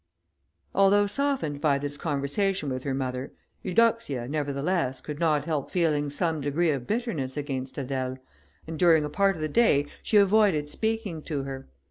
[0.73, 6.41] Although softened by this conversation with her mother, Eudoxia, nevertheless, could not help feeling some
[6.41, 8.17] degree of bitterness against Adèle,
[8.65, 11.69] and during a part of the day she avoided speaking to her.